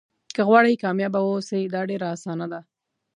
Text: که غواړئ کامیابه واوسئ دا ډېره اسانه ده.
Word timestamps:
که 0.35 0.41
غواړئ 0.47 0.73
کامیابه 0.83 1.19
واوسئ 1.23 1.61
دا 1.73 1.81
ډېره 1.89 2.07
اسانه 2.15 2.45
ده. 2.51 2.59